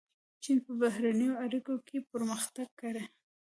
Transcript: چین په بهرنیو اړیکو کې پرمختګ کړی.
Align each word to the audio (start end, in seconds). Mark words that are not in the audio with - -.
چین 0.43 0.57
په 0.65 0.71
بهرنیو 0.81 1.39
اړیکو 1.45 1.73
کې 1.87 1.97
پرمختګ 2.11 2.67
کړی. 2.81 3.03